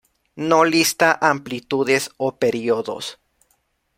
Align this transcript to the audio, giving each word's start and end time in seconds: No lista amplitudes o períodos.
No 0.49 0.65
lista 0.65 1.19
amplitudes 1.21 2.09
o 2.17 2.35
períodos. 2.39 3.19